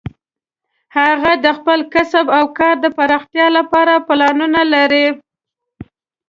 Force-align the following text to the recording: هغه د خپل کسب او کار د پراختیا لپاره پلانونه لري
هغه 0.97 1.31
د 1.45 1.47
خپل 1.57 1.79
کسب 1.93 2.25
او 2.37 2.45
کار 2.57 2.75
د 2.81 2.85
پراختیا 2.97 3.47
لپاره 3.57 3.93
پلانونه 4.07 4.61
لري 4.73 5.07